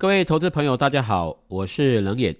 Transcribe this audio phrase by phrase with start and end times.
[0.00, 2.34] 各位投资朋友，大家好，我是冷眼。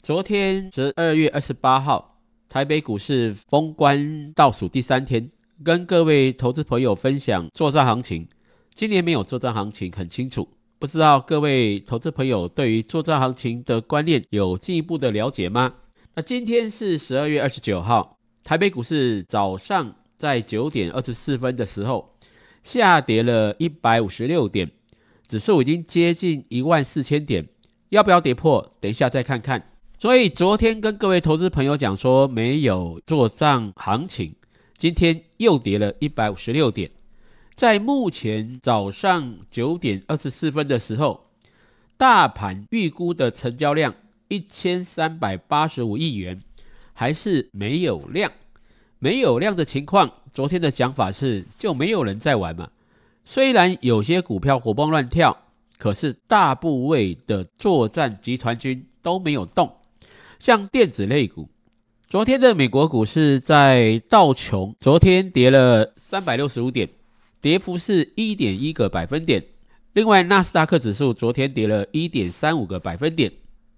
[0.00, 5.30] 昨天十二月二十八号，台北股市封关倒数第三天，
[5.62, 8.26] 跟各位投资朋友分享作战行情。
[8.74, 10.48] 今年没有作战行情，很清楚，
[10.78, 15.74] 不知道各位投资朋友对于作战行情的观念有进一步的了解吗？
[16.14, 22.16] 那今天是十二月二十九号，台北股市早上在九点二十四分的时候，
[22.62, 24.70] 下跌了一百五十六点。
[25.32, 27.48] 指数已经接近一万四千点，
[27.88, 28.76] 要不要跌破？
[28.80, 29.70] 等一下再看看。
[29.98, 34.34] 所以昨天跟各位投资朋友讲说没有做账行情，
[34.76, 36.90] 今天又跌了一百五十六点。
[37.54, 41.30] 在目前早上九点二十四分的时候，
[41.96, 43.94] 大盘预估的成交量
[44.28, 46.38] 一千三百八十五亿元，
[46.92, 48.30] 还是没有量。
[48.98, 52.68] 没有量的情况，昨天的讲法是就没有人在玩嘛。
[53.24, 55.36] 虽然有些股票活蹦乱跳，
[55.78, 59.76] 可是大部位的作战集团军都没有动。
[60.38, 61.48] 像电子类股，
[62.08, 66.88] 昨天的美国股市在道琼，昨天跌了三百六十五点，
[67.40, 69.44] 跌幅是一点一个百分点。
[69.92, 73.32] 另外，纳斯达克指数昨天跌了一点三五个百分点。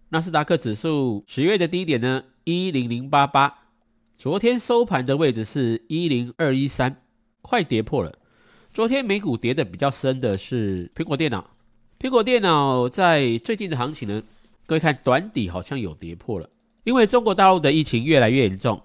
[0.09, 3.53] 纳斯达克指数十月的低点呢，一零零八八，
[4.17, 7.03] 昨天收盘的位置是一零二一三，
[7.43, 8.13] 快跌破了。
[8.75, 11.49] 昨天美股跌的比较深的是苹果电脑，
[11.97, 14.21] 苹果电脑在最近的行情呢，
[14.67, 16.51] 各位看短底好像有跌破了，
[16.83, 18.83] 因为中国大陆的疫情越来越严重，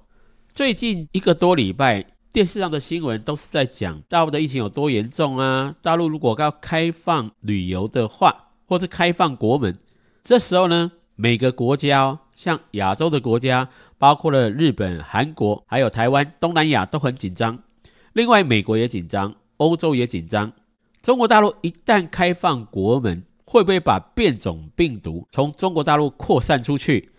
[0.54, 9.76] 最近一个多礼拜电视上的新闻都是在讲大陆的疫情有多严重啊，大陆如果要开放旅游的话，或是开放国门，
[10.22, 13.68] 这时候呢，每个国家像亚洲的国家，
[13.98, 17.58] 包括了日本、韩国，还有台湾、东南亚都很紧张，
[18.14, 19.34] 另外美国也紧张。
[19.60, 20.52] 欧洲也紧张，
[21.02, 27.12] 中国大陆一旦开放国门，会不会把变种病毒从中国大陆扩散出去？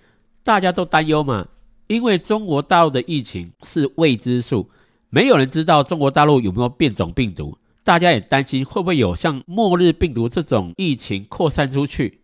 [0.43, 1.47] 大家都担忧嘛，
[1.87, 4.71] 因为中国大陆的疫情是未知数，
[5.11, 12.21] 没有人知道中国大陆有没有变种病毒，大家也担心会不会有像末日病毒这种疫情扩散出去。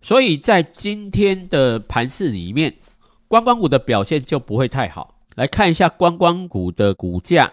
[0.00, 2.74] 所以在今天的盘市里面，
[3.28, 5.16] 观光股的表现就不会太好。
[5.34, 7.52] 来看一下观光股的股价。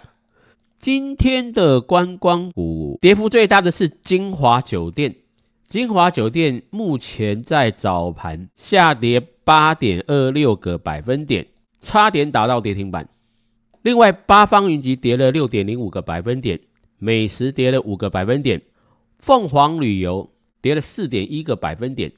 [0.86, 5.16] 今天的观光股跌幅最大的是金华酒店，
[5.68, 11.44] 金华酒店目前在早盘下跌八点二六个百分点，
[11.82, 13.10] 差点打到跌停板。
[13.82, 16.60] 另外，八方云集跌了六点零五个百分点，
[17.00, 18.62] 美食跌了五个百分点，
[19.18, 20.30] 凤凰旅游
[20.62, 22.12] 跌了四点一个百分点。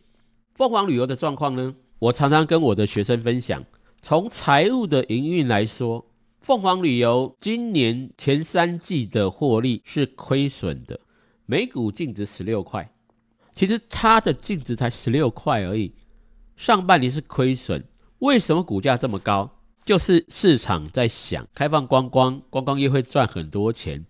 [0.55, 1.73] 凤凰旅游的状况呢？
[1.99, 3.63] 我常常跟我的学生分享，
[4.01, 6.05] 从财务的营运来说。
[6.47, 10.97] 凤凰旅游今年前三季的获利是亏损的，
[11.45, 12.89] 每股净值十六块。
[13.51, 15.91] 其实它的净值才十六块而已，
[16.55, 17.83] 上半年是亏损。
[18.19, 19.59] 为什么股价这么高？
[19.83, 24.05] 就是市场在想开放观光，观光业会赚很多钱，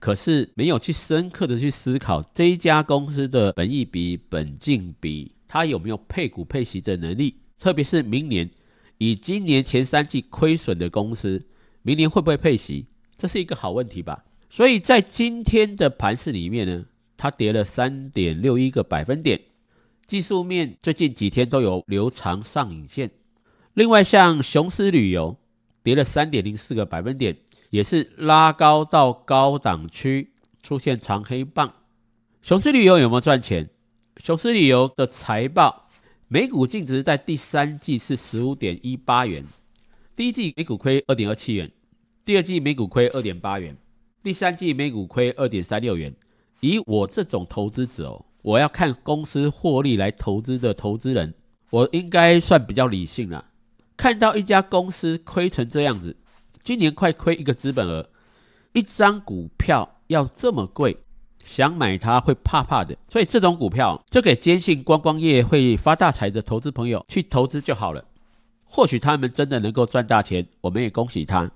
[0.00, 7.36] 可是没有去深刻的去思考这一家公司的本益比、本净比，它有没有配股配息的能力？
[7.60, 8.50] 特别是明年
[8.98, 11.46] 以今年前三季亏损的公司。
[11.86, 12.86] 明年会不会配息？
[13.16, 14.24] 这是一个好问题吧。
[14.50, 16.84] 所以在今天的盘市里面呢，
[17.16, 19.40] 它跌了三点六一个百分点。
[20.04, 23.12] 技术面最近几天都有留长上影线。
[23.74, 25.38] 另外，像雄狮旅游
[25.84, 27.36] 跌了三点零四个百分点，
[27.70, 30.32] 也是拉高到高档区
[30.64, 31.72] 出现长黑棒。
[32.42, 33.70] 雄狮旅游有没有赚钱？
[34.24, 35.88] 雄狮旅游的财报
[36.26, 39.44] 每股净值在第三季是十五点一八元，
[40.16, 41.70] 第一季每股亏二点二七元。
[42.26, 43.76] 第二季每股亏二点八元，
[44.24, 46.12] 第三季每股亏二点三六元。
[46.58, 51.32] 以我这种投资者哦，我要看公司获利来投资的投资人，
[51.70, 53.44] 我应该算比较理性了。
[53.96, 56.16] 看到一家公司亏成这样子，
[56.64, 58.10] 今年快亏一个资本额，
[58.72, 60.96] 一张股票要这么贵，
[61.44, 62.96] 想买它会怕怕的。
[63.08, 68.04] 所以这种股票就给坚信观光业会发大财的投资朋友去投资就好了。
[68.64, 71.48] 或许他们真的能够赚大钱，我们也恭喜他。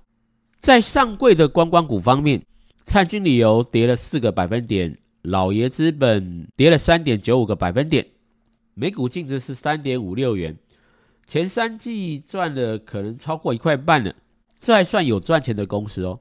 [0.61, 2.43] 在上柜的观光股方面，
[2.85, 8.07] 灿星旅游跌了四个百分点，老爷资本跌了三点九五个百分点，
[8.75, 10.55] 每股净值是三点五六元，
[11.27, 14.15] 前三季赚了可能超过一块半了，
[14.59, 16.21] 这还算有赚钱的公司哦。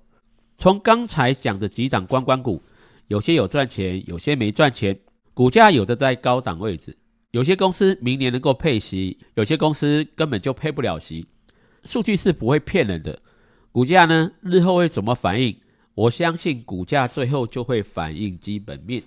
[0.55, 2.61] 从刚才讲的几档观光股，
[3.07, 4.97] 有些有赚钱，有些没赚钱，
[5.33, 6.97] 股价有的在高档位置，
[7.31, 11.27] 有些公司明年能够配息，有些公司根本就配不了息，
[11.83, 13.21] 数据是不会骗人的。
[13.71, 15.55] 股价呢，日后会怎么反应？
[15.93, 19.03] 我相信股价最后就会反映基本面。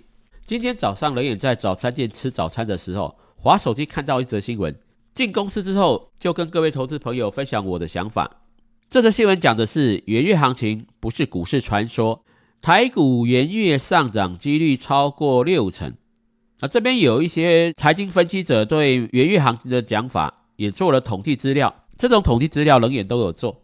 [0.46, 4.72] 今天早上，人也在早餐店吃早餐的时候，滑手机看到一则新闻，
[5.14, 8.30] 进公司之后就跟各位投资朋友分享我的想法。
[8.88, 12.24] 这则新闻讲的是元月行情不是股市传说，
[12.60, 15.92] 台股元月上涨几率超过六成。
[16.60, 23.62] 啊，这边有一些财经分析者对元月行情的讲法也做了统计资料，这种统计资料冷眼都有做。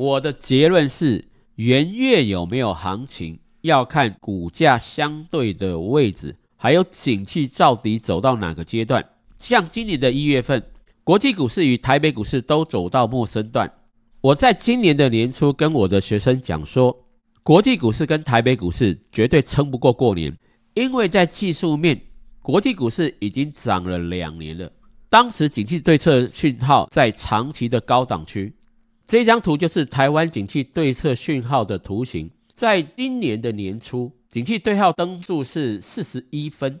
[0.00, 1.22] 我的结论是，
[1.56, 9.06] 元月有没有行情，要看股价相对的位置，还有景气到底走到哪个阶段。
[9.38, 10.62] 像今年的一月份，
[11.04, 13.70] 国际股市与台北股市都走到陌生段。
[14.22, 16.96] 我在今年的年初跟我的学生讲说，
[17.42, 20.34] 国际股市跟台北股市绝对撑不过过年，
[20.72, 22.00] 因为在技术面，
[22.40, 24.72] 国际股市已经涨了两年了。
[25.10, 28.54] 当时景气对策讯号在长期的高档区，
[29.10, 32.30] 这张图就是台湾景气对策讯号的图形。
[32.54, 36.78] 在今年的年初，景气对号灯数是四十一分，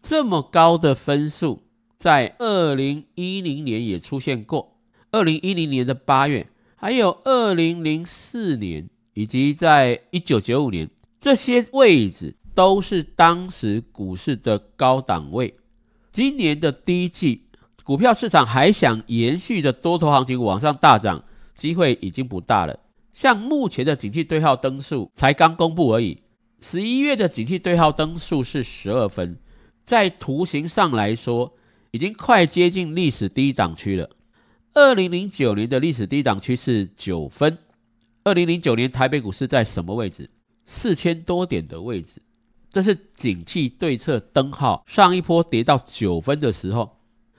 [0.00, 1.64] 这么高的分数，
[1.98, 4.76] 在二零一零年也出现过，
[5.10, 6.46] 二零一零年的八月。
[6.76, 10.88] 还有二零零四年以及在一九九五年，
[11.18, 15.52] 这些位置都是当时股市的高档位。
[16.12, 17.46] 今年的第一季，
[17.82, 22.78] 股票市场还想延续着多头行情往上大涨，机会已经不大了。
[23.12, 26.22] 像目前的景气对号灯数才刚公布而已，
[26.60, 29.38] 十一月的景气对号灯数是十二分，
[29.84, 31.52] 在图形上来说，
[31.90, 34.08] 已经快接近历史低档区了。
[34.74, 37.58] 二零零九年的历史低档区是九分。
[38.24, 40.30] 二零零九年台北股市在什么位置？
[40.64, 42.22] 四千多点的位置。
[42.70, 46.96] 这是景气对策灯号上一波跌到九分的时候，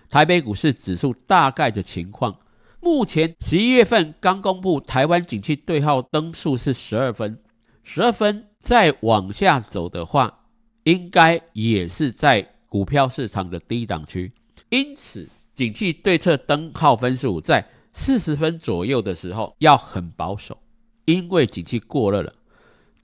[0.07, 2.37] 台北股市指数大概的情况。
[2.83, 7.39] 目前十一月份刚公布，台湾景气对号灯数是十二分。
[7.81, 10.41] 十二分再往下走的话，
[10.83, 14.31] 应该也是在股票市场的低档区。
[14.69, 15.27] 因此。
[15.55, 17.63] 景气对策灯号分数在
[17.93, 20.57] 四十分左右的时候要很保守，
[21.05, 22.33] 因为景气过热了。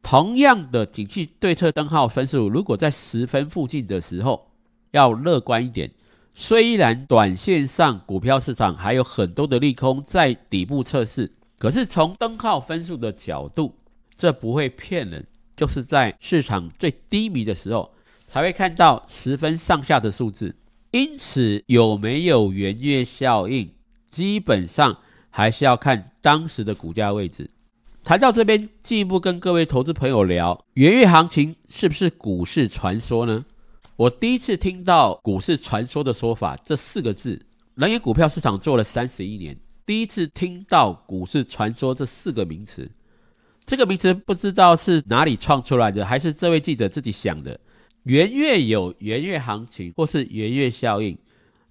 [0.01, 4.49] 同样的景气对策灯号分数，如果在十分附近的时候
[4.89, 5.91] 要乐观一点。
[6.33, 13.75] 虽然短线上股票市场还有很多的利空在底部测试，可是从灯号分数的角度，
[14.15, 15.27] 这不会骗人，
[15.57, 17.93] 就是在市场最低迷的时候
[18.25, 20.55] 才会看到十分上下的数字。
[20.91, 23.69] 因此，有没有圆月效应，
[24.09, 24.97] 基本上
[25.29, 27.49] 还是要看当时的股价位置。
[28.03, 33.45] 谈到这边，进一步跟各位投资朋友聊，圆月行情是不是股市传说呢？
[33.99, 37.45] 我第一次听到“股市传说”的说法这四个字。
[37.75, 42.89] 能源股票市场做了三十一年，第一次听到“股市传说”这四个名词。
[43.65, 47.59] 这个名词不知道是哪里创出来的，还是这位记者自己想的。
[48.03, 51.17] 元月有元月行情，或是元月效应，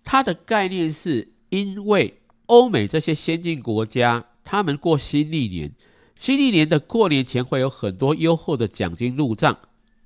[0.04, 5.72] 它的概念是因为欧美这些先进国家，他们过新历年，
[6.14, 9.56] 新历年的过年前会有很多优厚的奖金入账，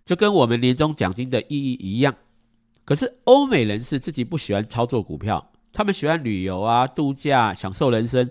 [0.05, 2.15] 就跟我们年终奖金的意义一样。
[2.85, 8.29] 可是欧美人士自己不喜欢操作股票，他们喜欢旅游啊、度假、享受人生。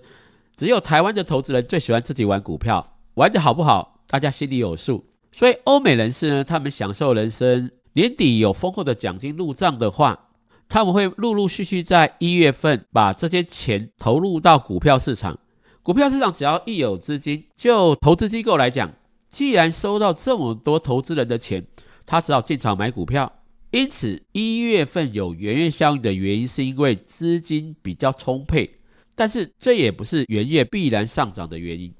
[0.58, 5.06] 只有台湾的投资人最喜欢自己玩股票，玩的好不好，大家心里有数。
[5.32, 7.72] 所以欧美人士呢，他们享受人生。
[7.94, 10.30] 年底有丰厚的奖金入账的话，
[10.70, 15.38] 他们会陆陆续续在一月份把这些钱投入到股票市场。
[15.84, 18.94] 股票市场只要一有资金，就投资机构来讲，
[19.32, 21.66] 既然收到这么多投资人的钱，
[22.06, 23.32] 他只好进场买股票。
[23.72, 28.70] 因此，一月份有元月效应的原因，是因为资金比较充沛。
[29.16, 31.92] 但是这也不是元月必然上涨的原因。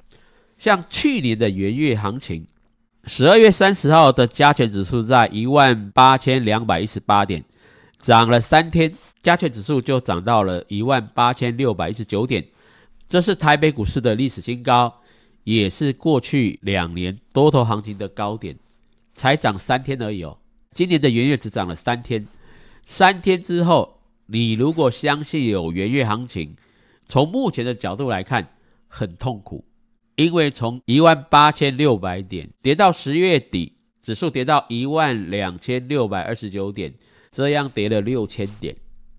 [0.58, 2.46] 像去年的元月行情。
[3.06, 7.44] 十二月三十号的加权指数在一万八千两百一十八点，
[7.98, 12.46] 涨了三天，加权指数就涨到了一万八千六百一十九点，
[13.08, 15.01] 这是台北股市的历史新高，
[15.44, 18.58] 也是过去两年多头行情的高点，
[19.14, 20.38] 才涨三天而已哦。
[20.72, 22.28] 今年的元月只涨了三天，
[22.86, 26.56] 三天之后，你如果相信有元月行情，
[27.06, 28.48] 从目前的角度来看，
[28.88, 29.66] 很痛苦。
[30.16, 36.94] 因为从一万八千六百点跌到十月底，指数跌到一万两千六百二十九点，
[37.32, 38.76] 这样跌了六千点。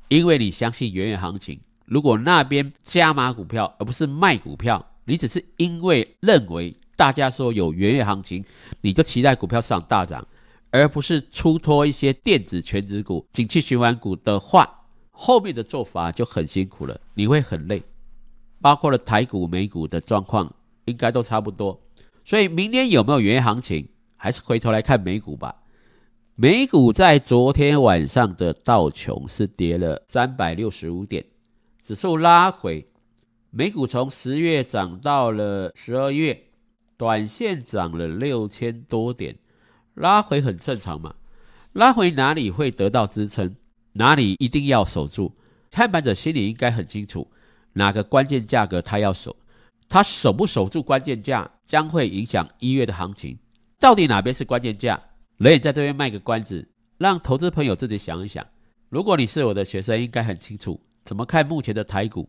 [0.09, 8.45] 因为你相信元月行情，如果那边加码股票而不是卖股票，你只是因为认为大家说有元月行情，
[8.81, 10.27] 你就期待股票市场大涨，
[10.71, 17.83] 而不是出脱一些电子全值股、景气循环股的话，后面的做法就很辛苦了，你会很累。
[18.61, 20.55] 包括了台股、美股的状况。
[20.87, 21.81] 应该都差不多，
[22.25, 25.55] 所以明年有没有元月行情，还是回头来看美股吧。
[26.35, 31.25] 美股在昨天晚上的道琼是跌了三百六十五点，
[31.87, 32.85] 指数拉回。
[33.55, 36.45] 美股从十月涨到了十二月，
[36.97, 39.37] 短线涨了六千多点，
[39.93, 41.15] 拉回很正常嘛。
[41.75, 43.55] 拉回哪里会得到支撑，
[43.93, 45.37] 哪里一定要守住。
[45.71, 47.31] 看盘者心里应该很清楚，
[47.75, 49.37] 哪个关键价格他要守，
[49.87, 53.39] 他守不守住关键价，将会影响一月的行情。
[53.79, 54.99] 到底哪边是关键价？
[55.37, 56.67] 雷也在这边卖个关子，
[56.97, 58.47] 让投资朋友自己想一想。
[58.89, 62.27] 如果你是我的学生，应该很清楚怎么看目前的台股。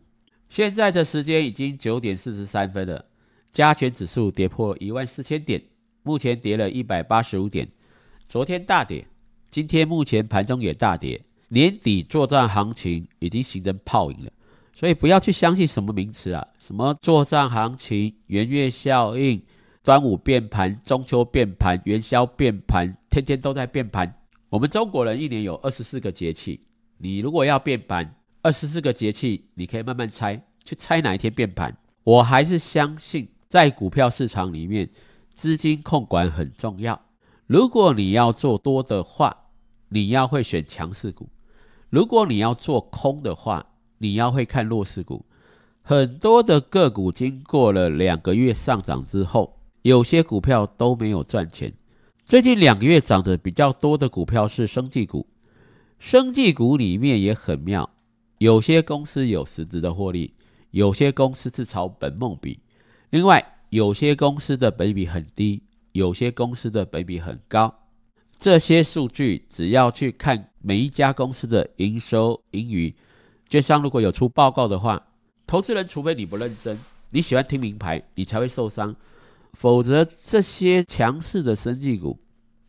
[0.48, 3.04] 现在的时间已经九点四十三分了，
[3.52, 5.62] 加权指数跌破一万四千点，
[6.02, 7.68] 目前跌了一百八十五点。
[8.24, 9.06] 昨天大跌，
[9.48, 11.20] 今天目前盘中也大跌。
[11.48, 14.32] 年底作战行情已经形成泡影了，
[14.74, 19.42] 所以不要去相信什么名词啊，什么作战行情、元月效应。
[19.82, 24.18] 端午变盘，中秋变盘，元宵变盘，天天都在变盘。
[24.48, 26.58] 我们中国人一年有二十四个节气，
[26.96, 31.74] 你如果要变盘，二十四个节气，你可以慢慢猜，去猜哪一天变盘。
[32.02, 34.90] 我还是相信，在股票市场里面，
[35.34, 37.00] 资金控管很重要。
[37.46, 39.34] 如果你要做多的话，
[39.88, 41.24] 你要会选强势股；
[41.88, 43.64] 如果你要做空的话，
[43.96, 45.24] 你要会看弱势股。
[45.80, 51.72] 很多的个股经过了两个月上涨之后，有些股票都没有赚钱。
[52.26, 55.26] 最近两个月涨得比较多的股票是生技股，
[55.98, 57.88] 生技股里面也很妙，
[58.44, 60.30] 有些公司有实质的获利，
[60.70, 62.60] 有些公司是炒本梦比，
[63.08, 67.74] 另外有些公司的本比很低，有些公司的本比很高。
[68.38, 72.94] 这些数据只要去看每一家公司的营收盈余，
[73.48, 75.02] 券商如果有出报告的话，
[75.46, 78.94] 投资人除非你不认真，你喜欢听名牌，你才会受伤。
[79.54, 82.18] 否则，这些强势的生技股，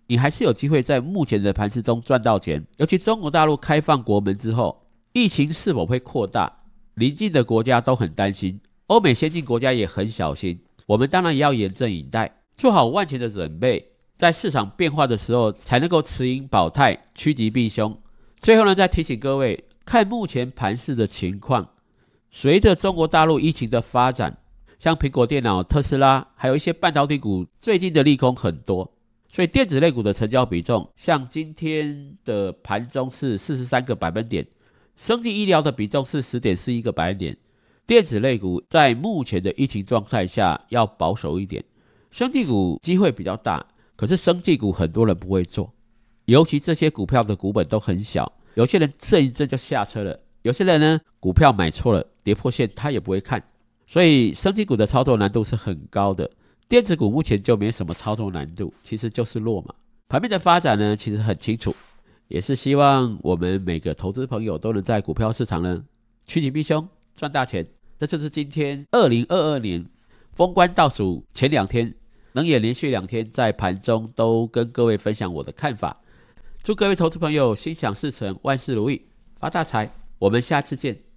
[0.07, 2.65] 你还是有机会在目前的盘势中赚到钱。
[2.77, 4.84] 尤其中国大陆开放国门之后，
[5.15, 6.51] 疫情是否会扩大？
[6.95, 10.59] 邻近的国家都很担心，欧美先进国家也很小心。
[10.85, 17.97] 我们当然也要严阵以待，做好万全的准备，在市场变化的时候才能够持盈保泰，趋吉避凶。
[18.41, 21.69] 最后呢，再提醒各位，看目前盘势的情况，
[22.29, 24.39] 随着中国大陆疫情的发展。
[24.79, 28.91] 像苹果电脑、特斯拉，还有一些半导体股，最近的利空很多，
[29.29, 34.45] 所以电子类股的成交比重，像今天的盘中是四十三个百分点，
[34.95, 37.37] 生技医疗的比重是十点四一个百分点。
[37.87, 41.63] 电子类股在目前的疫情状态下要保守一点，
[42.09, 43.63] 生技股机会比较大，
[43.95, 45.71] 可是生技股很多人不会做，
[46.25, 53.43] 尤其这些股票的股本都很小，有些人震一震就下车了，有些人呢股票买错了，跌破线他也不会看。
[53.85, 56.27] 所以，生技股的操作难度是很高的。
[56.67, 59.75] 电子股目前就没什么操作难度，其实就是弱嘛。
[60.07, 61.75] 盘面的发展呢，其实很清楚，
[62.27, 65.83] 也是希望我们每个投资朋友都能在股票市场呢
[66.25, 67.67] 趋吉避凶，赚大钱。
[67.97, 69.85] 这就是今天二零二二年
[70.33, 71.93] 封关倒数前两天，
[72.33, 76.01] 能也连续两天在盘中都跟各位分享我的看法。
[76.61, 79.01] 祝各位投资朋友心想事成，万事如意，
[79.39, 79.89] 发大财。
[80.19, 81.14] 我们下次见。